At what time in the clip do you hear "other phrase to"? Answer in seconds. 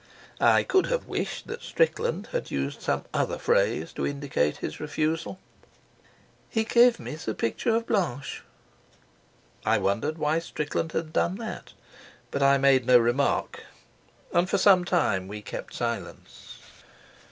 3.13-4.07